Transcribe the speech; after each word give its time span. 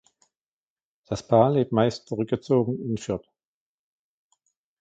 Das 1.05 1.27
Paar 1.27 1.51
lebt 1.51 1.71
meist 1.71 2.07
zurückgezogen 2.07 2.81
in 2.89 2.97
Fürth. 2.97 3.29